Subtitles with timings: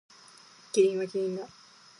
[0.71, 1.47] キリンはキリンだ。